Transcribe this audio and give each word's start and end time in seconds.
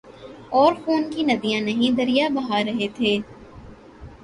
اورخون 0.51 1.03
کی 1.11 1.23
ندیاں 1.23 1.61
نہیں 1.61 1.95
دریا 1.97 2.27
بہہ 2.33 2.55
رہے 2.67 2.87
تھے۔ 2.95 3.17